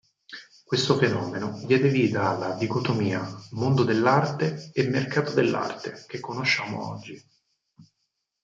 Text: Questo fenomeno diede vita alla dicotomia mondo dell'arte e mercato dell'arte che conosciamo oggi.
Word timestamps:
Questo 0.63 0.97
fenomeno 0.97 1.61
diede 1.65 1.87
vita 1.87 2.29
alla 2.29 2.55
dicotomia 2.55 3.21
mondo 3.51 3.83
dell'arte 3.83 4.71
e 4.73 4.87
mercato 4.87 5.31
dell'arte 5.35 6.05
che 6.07 6.19
conosciamo 6.19 6.87
oggi. 6.89 7.23